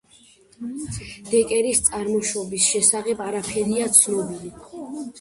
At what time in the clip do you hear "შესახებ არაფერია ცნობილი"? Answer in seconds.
2.73-4.57